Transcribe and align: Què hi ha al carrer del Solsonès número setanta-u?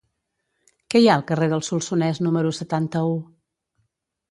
Què 0.93 1.01
hi 1.03 1.09
ha 1.11 1.17
al 1.17 1.25
carrer 1.33 1.51
del 1.51 1.61
Solsonès 1.67 2.23
número 2.29 2.55
setanta-u? 2.63 3.15